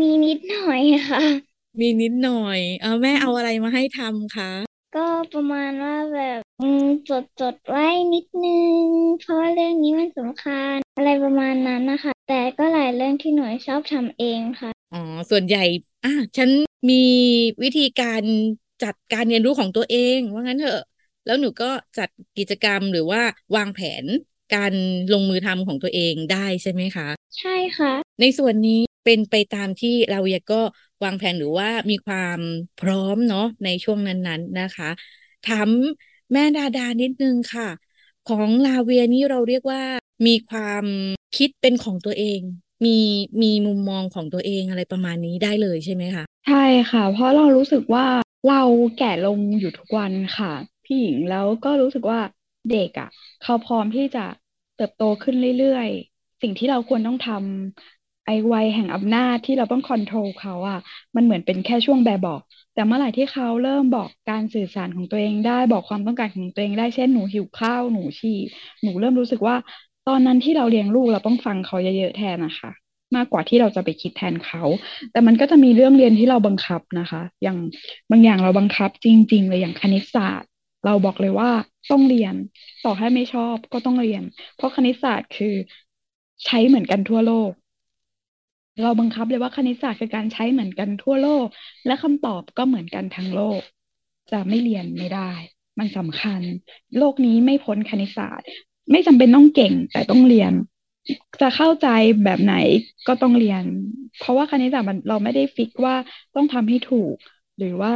[0.00, 4.52] มีนิดหน่อยค่ะ มีนิดหน่อย เออแม่เอาอะไรมาให้ทำคะ
[4.96, 8.82] ก็ประมาณว่าแบบอืมจดจดไว้นิดนึง
[9.20, 14.98] เพราะว่าเรื่องนี้มันสำคัญ อะไรประมาณนั้นนะคะ แต่ก็หลายเรื่องที่หนูชอบทำเองค่ะอ๋อ
[15.30, 15.64] ส่วนใหญ่
[16.04, 16.50] อะฉัน
[16.90, 16.94] มี
[17.62, 18.22] วิธีการ
[18.82, 20.80] จัดการเรียนรู้ของตัวเองว่างั้นเถอะ
[21.26, 22.08] แล้วหนูก็จัด
[22.38, 23.22] กิจกรรมหรือว่า
[23.56, 24.04] วางแผน
[24.54, 24.72] การ
[25.12, 27.08] ลงมือทำของตัวเองได้ใช่ไหมคะ
[27.38, 30.60] ใช่ค่ะ ในส่วนนี้ เป็นไปตามที่เราเวียก็
[31.04, 32.38] วางแผนหรือว่ามีความ
[32.80, 34.90] พร้อมเนาะในช่วงนั้นๆนะคะ
[35.48, 35.68] ถาม
[36.32, 37.68] แม่ดาดานิดนึงค่ะ
[38.28, 39.82] ของลาเวียนี่เราเรียกว่า
[40.26, 40.84] มีความ
[41.36, 42.40] คิดเป็นของตัวเอง
[42.86, 42.98] มี
[43.42, 48.06] มีมุมมองของตัวเองอะไรประมาณนี้ได้เลยใช่ไหมคะใช่ค่ะ เพราะเรารู้สึกว่า
[48.48, 48.62] เรา
[48.98, 50.52] แก่ลงอยู่ทุกวันค่ะ
[50.84, 52.20] พี่หญิงแล้วก็รู้สึกว่า
[52.70, 53.08] เด็กอะ
[53.42, 54.24] เขาพร้อมที่จะ
[54.76, 60.78] เติบโตขึ้นเรื่อยๆ สิ่งที่เราควรต้องทำ ไอ้วัยแห่งอำนาจที่เราต้องคอนโทรลเขาอะ
[61.16, 62.40] มันเหมือนเป็นแค่ช่วงแบบบอก
[62.74, 68.38] แต่เมื่อไหร่ที่เขาเริ่มบอกการสื่อสารของตัวเองได้บอกความต้องการของตัวเองได้เช่นหนูหิวข้าวหนูฉี่
[68.82, 69.56] หนูเริ่มรู้สึกว่า
[70.08, 72.70] ตอนนั้นที่เราเลี้ยงลูกเราต้องฟังเขาเยอะๆแทนนะคะ
[73.16, 74.62] มากกว่าที่เราจะไปคิดแทนเขา
[75.12, 77.58] แต่มันก็จะมีเรื่องเรียนที่เราบังคับนะคะ อย่าง
[78.10, 80.50] บางอย่างเราบังคับจริง ๆ เลยอย่างคณิตศาสตร์
[80.86, 81.50] เราบอกเลยว่า
[81.90, 82.34] ต้องเรียน
[82.84, 84.22] ต่อให้ไม่ชอบก็ต้องเรียน
[84.56, 85.54] เพราะคณิตศาสตร์คือ
[86.44, 87.52] ใช้เหมือนกันทั่วโลก
[88.82, 91.46] เราบังคับเลยว่าคณิตศาสตร์คือการใช้เหมือนกันทั่วโลก
[91.86, 93.60] และคำตอบก็เหมือนกันทั้งโลก
[94.30, 95.32] จะไม่เรียนไม่ได้
[95.78, 96.40] มันสำคัญ
[96.98, 98.48] โลกนี้ไม่พ้นคณิตศาสตร์
[98.90, 100.52] ไม่จำเป็นต้องเก่งแต่ต้องเรียน
[101.40, 101.88] จะเข้าใจ
[102.24, 102.54] แบบไหน
[103.08, 103.64] ก็ต้องเรียน
[104.18, 105.96] เพราะว่าคณิตศาสตร์มันเราไม่ได้ฟิกว่า
[106.34, 107.14] ต้องทำให้ถูก
[107.58, 107.94] หรือว่า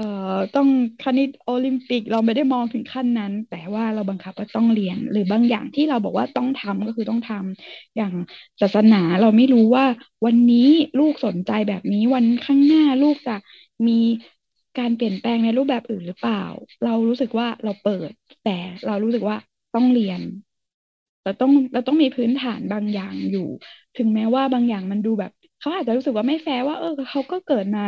[0.00, 0.68] เอ่อต้อง
[1.04, 8.12] คณิตโอลิมปิกเราไม่ได้มองถึงขั้นนั้น แต่ว่าเราบังคับว่าต้องเรียน หรือบางอย่างที่เราบอกว่าต้องทำก็คือต้องทำอย่าง
[8.60, 9.84] ศาสนาเราไม่รู้ว่า
[10.26, 13.36] วันนี้ลูกสนใจแบบนี้วันข้างหน้าลูกจะ
[13.86, 13.98] มี
[14.78, 16.42] การเปลี่ยนแปลงในรูปแบบอื่นหรือเปล่า
[16.84, 18.12] เรารู้สึกว่าเราเปิด
[18.44, 19.36] แต่เรารู้สึกว่า
[19.74, 20.20] ต้องเรียน
[21.24, 23.48] เราต้องเราต้องมีพื้นฐานบางอย่างอยู่
[23.96, 27.80] ถึงแม้ว่าบางอย่างมันดูแบบเขาอาจจะรู้สึกว่าไม่แฟร์ว่า เออเขาก็เกิดมา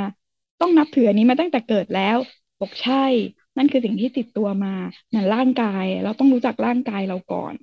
[0.63, 2.19] ต้องนับถืออันนี้มาตั้งแต่เกิดแล้ว
[2.61, 3.05] บอกใช่
[3.57, 4.75] นั่นคือสิ่งที่ติดตัวมา
[5.09, 7.55] เหมือนร่างกาย เราต้องรู้จักร่างกายเราก่อน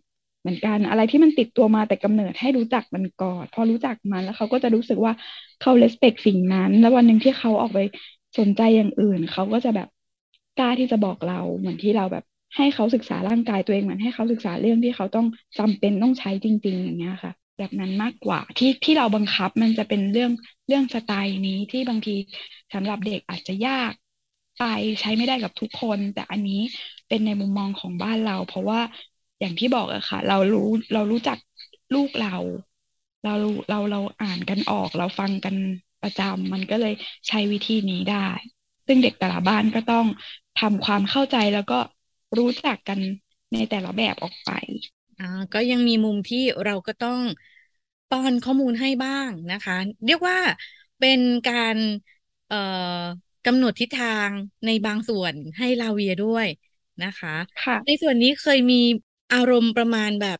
[0.42, 5.14] เหมือนกันอะไรที่มันติดตัวมาแต่กำเนิดให้รู้จักมันก่อนพอรู้จักมันแล้วเขาก็จะรู้สึกว่า
[5.62, 7.80] เขาเลสเปกสิ่งนั้น แล้ววันหนึ่งที่เขาออกไป
[8.40, 9.88] สนใจอย่างอื่น เขาก็จะแบบ
[10.58, 12.24] กล้าที่จะบอกเราเหมือนที่เราแบบ
[12.56, 15.26] ให้เขาศึกษาร่างกายตัวเองเหมือนให้เขาศึกษาเรื่องที่เขาต้อง
[15.58, 20.32] จำเป็นต้องใช้จริง ๆ อย่างเงี้ยค่ะ แบบนั้นมากกว่าที่ที่เราบังคับมันจะเป็นเรื่อง
[20.68, 22.16] เรื่องสไตล์นี้ที่บางที
[22.74, 23.94] สำหรับเด็กอาจจะยาก
[24.58, 24.64] ไป
[25.00, 26.62] ใช้ไม่ได้กับทุกคน แต่อันนี้
[27.08, 28.80] เป็นในมุมมองของบ้านเรา เพราะว่า
[29.40, 31.38] อย่างที่บอกอะค่ะ เรารู้เรารู้จัก
[31.94, 32.36] ลูกเรา
[33.24, 33.34] เรา
[33.70, 35.56] เราเราอ่านกันออก เราฟังกัน
[36.02, 36.94] ประจำมันก็เลย
[37.28, 38.28] ใช้วิธีนี้ได้
[38.88, 40.06] ซึ่งเด็กแต่ละบ้านก็ต้อง
[40.60, 41.80] ทำความเข้าใจแล้วก็
[42.38, 43.00] รู้จักกัน
[43.54, 44.50] ในแต่ละแบบออกไป
[45.20, 47.20] อ่าก็ยังมีมุมที่เราก็ต้อง
[48.10, 49.74] ป้อนข้อมูลให้บ้างนะคะ
[50.06, 50.38] เรียกว่า
[51.00, 51.78] เป็นการ
[52.48, 52.56] เอ่อ
[53.46, 54.32] กำหนดทิศทาง
[54.66, 56.48] ในบางส่วนให้ลาเวียด้วย
[57.02, 57.30] นะคะ
[57.62, 58.76] ค่ะในส่วนนี้เคยมี
[59.32, 60.38] อารมณ์ประมาณแบบ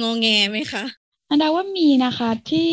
[0.00, 0.84] งอแงไหมคะ
[1.30, 2.68] อันดาว่ามีนะคะที่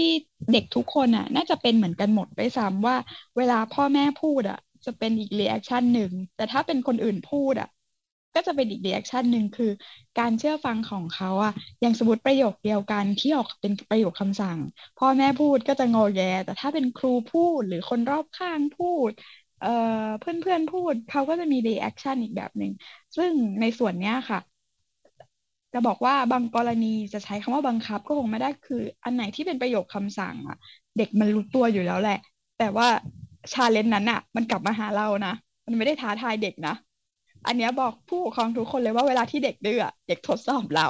[0.51, 2.95] เด็กทุกคนอะ น่าจะเป็นเหมือนกันหมดไปซ้ำว่า
[3.37, 7.69] เวลาพ่อแม่พูดอะ จะเป็นอีก reaction หนึ่งแต่ถ้าเป็นคนอื่นพูดอะ
[8.37, 9.71] ก็จะเป็นอีก reaction หนึ่งคือ
[10.19, 14.57] การเชื่อฟังของเขาอะอย่างสมมติประโยคเดียวกันที่ออกเป็นประโยคคำสั่ง
[14.97, 19.11] พ่อแม่พูดก็จะงอแงแต่ถ้าเป็นครูพูดหรือคนรอบข้างพูด
[19.59, 19.67] เอ่อ
[20.19, 22.71] เพื่อนเพื่อนพูดเขาก็จะมี reaction อีกแบบหนึ่ง
[23.15, 24.39] ซึ่งในส่วนเนี้ยค่ะ
[25.73, 30.57] จะบอกว่าบางกรณีจะใช้คำว่าบังคับก็คงไม่ได้คือ อันไหนที่เป็นประโยคคำสั่งอะ
[30.97, 32.17] เด็กมันรู้ตัวอยู่แล้วแหละ
[32.57, 32.87] แต่ว่า
[33.53, 35.33] challenge นั้นอะมันกลับมาหาเรานะ
[35.65, 36.73] มันไม่ได้ท้าทายเด็กนะ
[37.45, 40.87] อันเนี้ยบอกผู้ปกครองทุกคนเลยว่าเวลาที่เด็กดื้อเด็กทดสอบเรา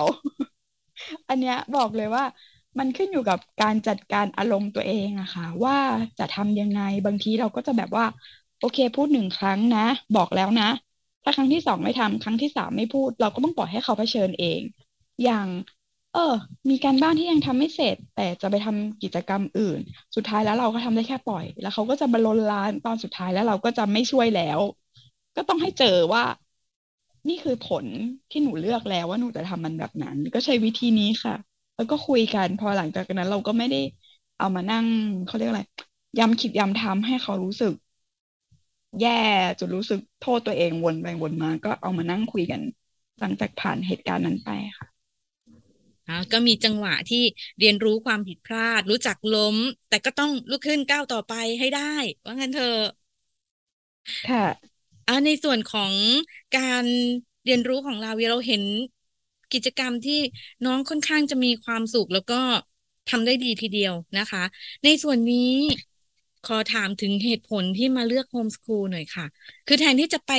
[1.30, 2.24] อันเนี้ยบอกเลยว่า
[2.80, 5.78] มันขึ้นอยู่กับการจัดการอารมณ์ตัวเองอะค่ะ ว่า
[6.20, 8.06] จะทำยังไงบางทีเราก็จะแบบว่า
[8.60, 10.70] โอเคพูดหนึ่งครั้งนะ บอกแล้วนะ
[11.24, 14.62] ถ้าครั้งที่สองไม่ทำครั้งที่สามไม่พูด เราก็ต้องปล่อยให้เขาเผชิญเอง
[15.24, 15.48] อย่าง
[16.14, 16.34] เออ
[16.70, 19.80] มีการบ้านที่ยังทำไม่เสร็จ แต่จะไปทำกิจกรรมอื่น
[20.16, 24.60] สุดท้ายแล้วเราก็ทำได้แค่ปล่อย แล้วเขาก็จะบรนลานตอนสุดท้ายแล้วเราก็จะไม่ช่วยแล้ว
[25.38, 26.24] ก็ต้องให้เจอว่า
[27.30, 27.86] นี่คือผล
[28.32, 31.34] ที่หนูเลือกแล้วว่าหนูจะทำมันแบบนั้น ก็ใช้วิธีนี้ค่ะ
[31.76, 33.78] แล้วก็คุยกันพอหลังจากนั้น เราก็ไม่ได้
[34.38, 34.86] เอามานั่ง
[35.26, 35.64] เขาเรียกอะไร
[36.18, 37.74] ย้ำคิดย้ำทำให้เขารู้สึก
[39.02, 39.10] แย่
[39.60, 42.62] จนรู้สึกโทษตัวเองวนไปวนมา ก็เอามานั่งคุยกัน
[43.20, 44.88] หลังจากผ่านเหตุการณ์นั้นไปค่ะ
[46.32, 47.24] ก็มีจังหวะที่
[47.60, 49.58] เรียนรู้ความผิดพลาด รู้จักล้ม
[49.90, 51.96] แต่ก็ต้องลุกขึ้นก้าวต่อไปให้ได้
[52.26, 52.66] ว่างั้นเธอ
[54.26, 54.77] ค่ะ
[55.08, 55.94] อ่าในส่วนของ
[56.54, 56.86] การ
[57.44, 58.64] เรียนรู้ของเราเราเห็น
[59.54, 60.14] กิจกรรมที่
[60.66, 62.36] น้องค่อนข้างจะมีความสุขแล้วก็
[63.08, 64.44] ทำได้ดีทีเดียวนะคะ
[64.84, 65.38] ในส่วนนี้
[66.48, 69.26] ขอถามถึงเหตุผลที่มาเลือกโฮมสคูลหน่อยค่ะ
[69.68, 70.32] คือแทนที่จะไป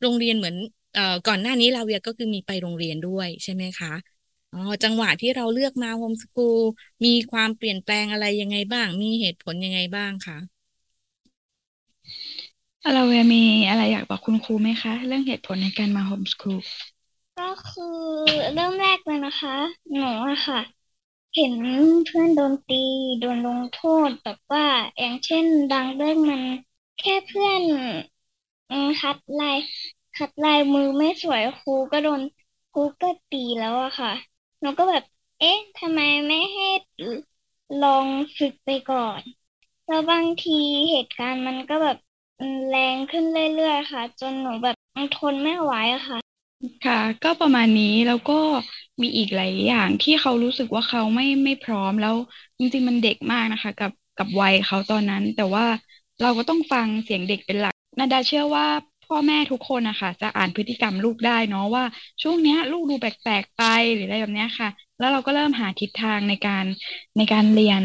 [0.00, 0.56] โรงเรียนเหมือน
[0.94, 3.92] เอ่อก่อนหน้านี้ลาเวียก็คือมีไปโรงเรียนด้วยใช่ไหมคะ
[4.52, 6.58] อ๋อจังหวะที่เราเลือกมาโฮมสคูล
[7.04, 10.36] มีความเปลี่ยนแปลงอะไรยังไงบ้าง มีเหตุผลยังไงบ้างคะ
[12.92, 16.58] เราเวมีอะไรอยากบอกคุณครูไหมคะ เรื่องเหตุผลในการมาโฮมสคูล
[17.38, 17.98] ก็คือ
[18.54, 19.56] เริ่มแรกเลยนะคะ
[19.90, 20.60] หนูอะค่ะ
[21.34, 21.52] เห็น
[22.06, 22.84] เพื่อนโดนตี
[23.20, 24.66] โดนลงโทษแบบว่า
[24.98, 26.42] อย่างเช่นดังเรื่องมัน
[26.98, 27.62] แค่เพื่อน
[29.00, 29.58] คัดลาย
[30.16, 32.20] คัดลายมือไม่สวยครูก็โดน
[32.72, 34.12] ครูก็ตีแล้วอะค่ะ
[34.60, 35.02] หนูก็แบบ
[35.38, 36.66] เอ๊ะทำไมไม่ให้
[37.82, 38.06] ลอง
[38.38, 39.20] ฝึกไปก่อน
[39.86, 40.58] แล้วบางที
[40.90, 41.96] เหตุการณ์มันก็แบบ
[42.68, 44.74] แรงขึ้นเรื่อยๆค่ะ จนหนูแบบ
[45.16, 46.18] ทนไม่ไหวอะค่ะ
[46.86, 48.40] ค่ะ ก็ประมาณนี้แล้วก็
[49.02, 52.14] มีอีกหลายอย่างที่เขารู้สึกว่าเขาไม่ไม่พร้อมแล้ว
[52.58, 55.66] จริงๆมันเด็กมากนะคะ กับกับวัยเขาตอนนั้น แต่ว่า
[56.22, 58.66] เราก็ต้องฟังเสียงเด็กเป็นหลักนาดาเชื่อว่า
[59.06, 61.84] พ่อแม่ทุกคนนะคะจะอ่านพฤติกรรมลูกได้เนาะว่า
[62.22, 64.68] ช่วงเนี้ย ลูกดูแปลกๆไปหรืออะไรแบบเนี้ยค่ะ
[64.98, 66.64] แล้วเราก็เริ่มหาทิศทางในการ
[67.16, 67.82] ในการเรียน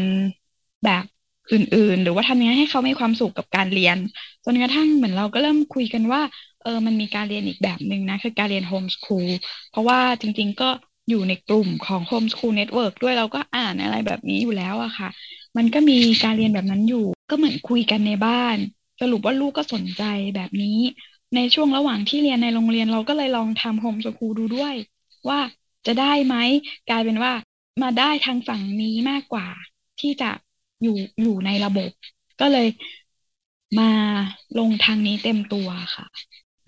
[0.84, 1.04] แบบ
[1.52, 3.96] อื่น ๆ หรือว่าทำยังไงให้เขามีความสุขกับการเรียน
[4.44, 6.22] จนกระทั่งเหมือนเราก็เริ่มคุยกันว่า
[6.62, 9.28] เออมันมีการเรียนอีกแบบหนึ่งนะ คือการเรียนโฮมสคูล
[9.70, 10.68] เพราะว่าจริง ๆ ก็
[11.08, 15.08] อยู่ในกลุ่มของ homeschool network ด้วยเราก็อ่านอะไรแบบนี้อยู่แล้วอะค่ะ
[15.56, 18.56] มันก็มีการเรียนแบบนั้นอยู่ ก็เหมือนคุยกันในบ้าน
[19.00, 20.02] สรุปว่าลูกก็สนใจ
[20.36, 20.78] แบบนี้
[21.34, 24.74] ในช่วงระหว่างที่เรียนในโรงเรียนเราก็เลยลองทำ homeschool ดูด้วย
[25.28, 25.40] ว่า
[25.86, 26.36] จะได้ไหม
[26.90, 27.32] กลายเป็นว่า
[27.82, 29.46] มาได้ทางฝั่งนี้มากกว่า
[30.00, 30.30] ที่จะ
[30.82, 31.90] อยู่อยู่ในระบบ
[32.40, 32.66] ก็เลย
[33.78, 33.90] มา
[34.58, 36.06] ลงทางนี้เต็มตัวค่ะ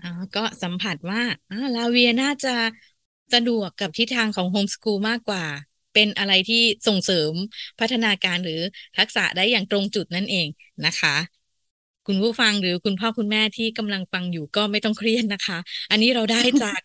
[0.02, 2.54] อ๋อก็สัมผัสว่าอ่าลาเวียน่าจะ
[3.34, 5.44] สะดวกกับทิศทางของโฮมสกูลมากกว่า
[5.94, 7.32] เป็นอะไรที่ส่งเสริม
[7.80, 8.60] พัฒนาการหรือ
[8.98, 10.48] ทักษะได้อย่างตรงจุดนั่นเอง
[10.86, 11.16] นะคะ
[12.06, 15.58] คุณผู้ฟังหรือคุณพ่อคุณแม่ที่กำลังฟังอยู่ก็ไม่ต้องเครียดนะคะ
[15.90, 16.80] อันนี้เราได้จาก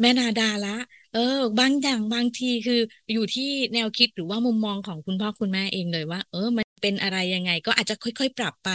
[0.00, 0.76] แม่นาดาละ
[1.10, 1.18] เออ
[1.58, 2.74] บางอย่างบางทีคือ
[3.12, 8.68] อยู่ที่แนวคิดหรือว่ามุมมองของคุณพ่อคุณแม่เองเลยว่า เออมันเป็นอะไรยังไง ก็อาจจะค่อยๆ ปรับไป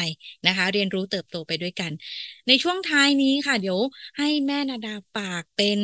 [0.45, 1.91] นะคะ เรียนรู้เติบโตไปด้วยกัน
[2.47, 3.79] ในช่วงท้ายนี้ค่ะ เดี๋ยว
[4.17, 5.79] ให้แม่นาดาฝากเป็น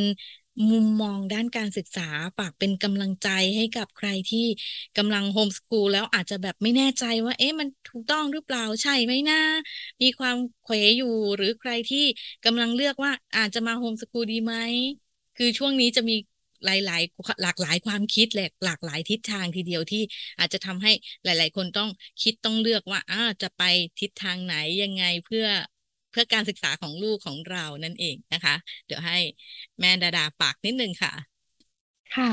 [0.71, 2.01] มุมมองด้านการศึกษา
[2.37, 4.45] ฝากเป็นกำลังใจให้กับใครที่
[4.97, 9.35] กำลังโฮมสกูลแล้วอาจจะแบบไม่แน่ใจว่า เอ๊ะมันถูกต้องหรือเปล่าใช่ไหมนะ
[10.01, 11.97] มีความเขวอยู่ หรือใครที่
[12.45, 14.55] กำลังเลือกว่าอาจจะมาโฮมสกูลดีไหม
[15.35, 16.13] คือช่วงนี้จะมี
[16.65, 20.01] หลายๆ หลากหลายความคิดแหลกหลากหลายทิศทางทีเดียวที่
[20.39, 20.91] อาจจะทำให้
[21.23, 21.89] หลาย ๆ คนต้อง
[22.21, 23.61] คิดต้องเลือกว่าอ่าจะไป
[23.99, 25.45] ทิศทางไหนยังไงเพื่อ
[26.11, 29.17] เพื่อการศึกษาของลูกของเรานั่นเองนะคะ เดี๋ยวให้
[29.79, 31.13] แม่ดาดาปากนิดนึงค่ะ
[32.15, 32.29] ค่ะ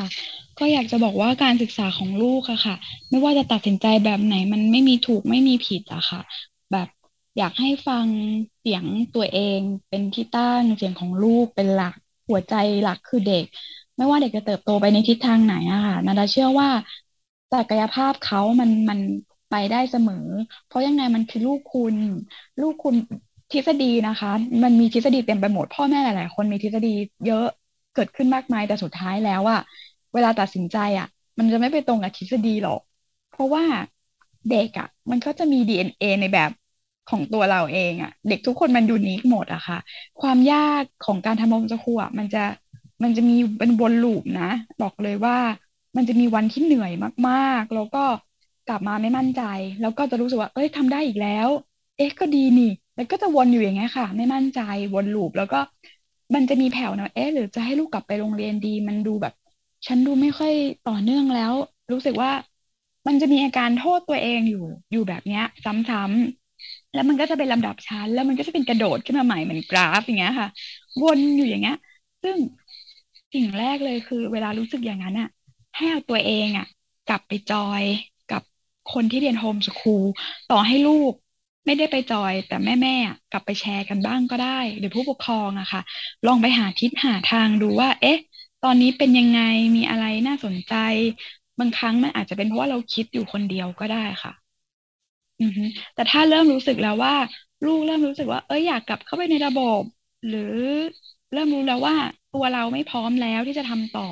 [0.59, 2.75] ก็อยากจะบอกว่าการศึกษาของลูกอะค่ะ
[3.11, 6.21] ไม่ว่าจะตัดสินใจแบบไหนมันไม่มีถูกไม่มีผิดอะค่ะ
[6.73, 6.89] แบบ
[7.39, 8.07] อยากให้ฟัง
[8.61, 8.85] เสียง
[9.15, 11.95] ตัวเองเป็นที่ตั้งเสียงของลูกเป็นหลัก
[12.29, 13.45] หัวใจหลักคือเด็ก
[13.97, 16.69] ไม่ว่าเด็กจะเติบโตไปในทิศทางไหนอะค่ะนาดาเชื่อว่า
[17.53, 18.99] ศักยภาพเขามันมัน
[19.51, 20.27] ไปได้เสมอ
[20.67, 21.97] เพราะยังไงมันคือลูกคุณ
[22.61, 22.95] ลูกคุณ
[23.53, 24.33] ทฤษฎีนะคะ
[24.65, 26.95] มันมีทฤษฎีเต็มไปหมดพ่อแม่หลาย ๆ คนมีทฤษฎี
[27.27, 27.47] เยอะ
[27.95, 29.61] เกิดขึ้นมากมายแต่สุดท้ายแล้วอะ
[30.15, 31.07] เวลาตัดสินใจอะ
[31.39, 32.81] มันจะไม่ไปตรงกับทฤษฎีหรอก
[33.31, 33.65] เพราะว่า
[34.51, 36.51] เด็กอะมันก็จะมี DNA ในแบบ
[37.11, 39.79] ของตัวเราเองอะเด็กทุกคนมันยูนิคหมดอะค่ะ
[40.21, 42.45] ความยากของการทำโฮมสคูลอะมันจะ
[43.03, 44.51] มันจะมีเป็นวนลูปนะ
[44.83, 45.37] บอกเลยว่า
[45.97, 46.93] มันจะมีวันที่เหนื่อย
[47.29, 48.05] มากๆ แล้วก็
[48.69, 49.43] กลับมาไม่มั่นใจ
[49.81, 51.49] แล้วก็จะรู้สึกว่า เอ้ยทำได้อีกแล้ว
[51.97, 54.61] เอ๊ะก็ดีนี่ แล้วก็จะวนอยู่อย่างเงี้ยค่ะ ไม่มั่นใจ
[54.95, 55.61] วนลูปแล้วก็
[56.35, 59.35] มันจะมีแผ่วนะเอ๊ะหรือจะให้ลูกกลับไปโรงเรียนดี มันดูแบบ
[59.87, 60.53] ฉันดูไม่ค่อย
[60.89, 61.53] ต่อเนื่องแล้ว
[61.93, 62.31] รู้สึกว่า
[63.07, 70.49] มันจะมีอาการโทษตัวเองอยู่อยู่แบบเนี้ย ซ้ำๆแล้วมันก็จะเป็นลำดับชั้น แล้วมันก็จะเป็นกระโดดขึ้นมาใหม่เหมือนกราฟอย่างเงี้ยค่ะ
[71.03, 71.77] วนอยู่อย่างเงี้ย
[72.23, 72.37] ซึ่ง
[73.37, 75.29] สิ่งแรกเลยคือ เวลารู้สึกอย่างนั้นอะ
[75.77, 76.67] ให้เอาตัวเองอะ
[77.09, 77.85] กลับไปจอย
[78.33, 78.43] กับ
[78.93, 80.05] คนที่เรียนโฮมสคูล
[80.51, 81.13] ต่อให้ลูก
[81.67, 82.97] ไม่ได้ไปจอย แต่แม่แม่
[83.33, 85.81] กลับไปแชร์กันบ้างก็ได้ หรือผู้ปกครองอะค่ะ
[86.27, 88.19] ลองไปหาทิศหาทางดูว่า เอ๊ะ
[88.65, 89.41] ตอนนี้เป็นยังไง
[89.77, 90.75] มีอะไรน่าสนใจ
[91.59, 94.33] บางครั้งมันอาจจะเป็นเพราะว่าเราคิดอยู่คนเดียวก็ได้ค่ะ
[95.41, 95.63] อือฮึ
[95.95, 97.15] แต่ถ้าเริ่มรู้สึกแล้วว่า
[97.65, 99.83] ลูกเริ่มรู้สึกว่า เอ้ยอยากกลับเข้าไปในระบบ
[100.27, 100.39] หรือ
[101.37, 101.97] เริ่มรู้แล้วว่า
[102.35, 104.09] ตัวเราไม่พร้อมแล้วที่จะทำต่อ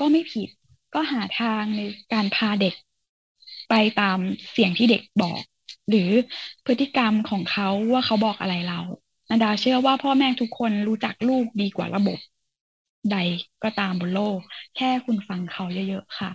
[0.00, 0.48] ก็ไม่ผิด
[0.94, 2.74] ก็หาทางในการพาเด็ก
[3.68, 4.18] ไปตาม
[4.52, 5.42] เสียงที่เด็กบอก
[5.88, 6.10] หรือ
[6.66, 8.80] พฤติกรรมของเขาว่าเขาบอกอะไรเรา
[9.30, 12.18] นาดาเชื่อว่าพ่อแม่ทุกคนรู้จักลูกดีกว่าระบบ
[13.12, 13.16] ใด
[13.62, 14.38] ก็ตามบนโลก
[14.76, 16.30] แค่คุณฟังเขาเยอะๆค่ะ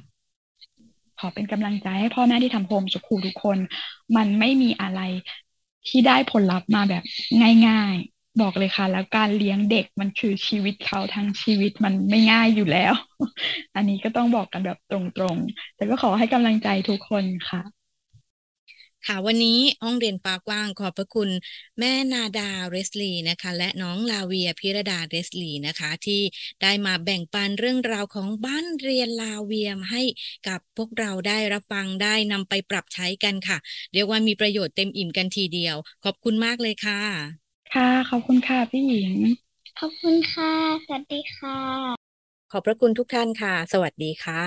[1.20, 3.58] ขอเป็นกำลังใจให้พ่อแม่ที่ทำโฮมสคูลทุกคน
[4.16, 5.02] มันไม่มีอะไร
[5.88, 7.04] ที่ได้ผลลัพธ์มาแบบ
[7.68, 7.96] ง่าย
[8.42, 12.94] บอกเลยค่ะ แล้วการเลี้ยงเด็กมันคือชีวิตเขาทั้งชีวิตมันไม่ง่ายอยู่แล้ว
[13.76, 17.62] อันนี้ก็ต้องบอกกันแบบตรงๆ แต่ก็ขอให้กำลังใจทุกคนค่ะ
[19.08, 21.30] ค่ะวันนี้ห้องเรียนปากว้างขอบพระคุณ
[21.80, 26.22] แม่นาดาเรสลีนะคะ และน้องลาเวียพิรดาเรสลีนะคะ ที่
[26.62, 30.02] ได้มาแบ่งปันเรื่องราวของบ้านเรียนลาเวียมให้
[30.48, 33.58] กับพวกเราได้รับฟังได้นำไปปรับใช้กันค่ะ
[33.94, 37.43] เรียกว่ามีประโยชน์เต็มอิ่มกันทีเดียว ขอบคุณมากเลยค่ะ
[37.74, 39.14] ค่ะ ขอบคุณค่ะพี่หญิง
[39.80, 40.52] ขอบคุณค่ะ
[40.86, 41.58] สวัสดีค่ะ
[42.52, 44.44] ขอบพระคุณทุกท่านค่ะ สวัสดีค่ะ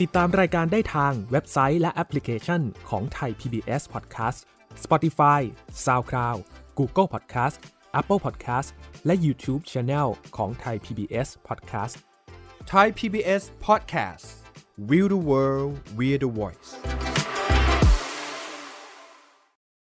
[0.00, 4.38] ติดตามรายการได้ทางเว็บไซต์และแอปพลิเคชันของไทย PBS Podcast
[4.84, 5.40] Spotify
[5.84, 6.38] SoundCloud
[6.78, 7.56] Google Podcast
[8.00, 8.68] Apple Podcast
[9.06, 11.94] และ YouTube Channel ของไทย PBS Podcast
[12.72, 14.26] Thai PBS Podcast
[14.88, 16.70] We the World We the Voice